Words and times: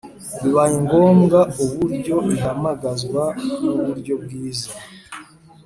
bibayengombwa 0.41 1.39
Uburyo 1.63 2.15
ihamagazwa 2.35 3.23
n 3.61 3.65
uburyo 3.73 4.13
bwiza 4.23 4.69